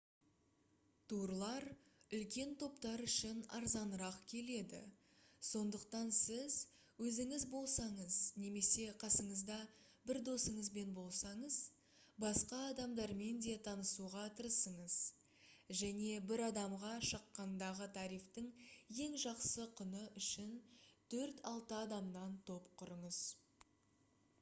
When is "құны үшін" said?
19.81-20.57